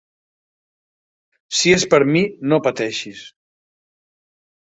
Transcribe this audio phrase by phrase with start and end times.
[1.57, 3.23] Si és per mi, no pateixis.